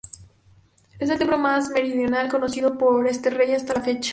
Es 0.97 1.11
el 1.11 1.19
templo 1.19 1.37
más 1.37 1.69
meridional 1.69 2.27
conocido 2.27 2.75
por 2.75 3.07
este 3.07 3.29
rey 3.29 3.53
hasta 3.53 3.75
la 3.75 3.81
fecha. 3.81 4.09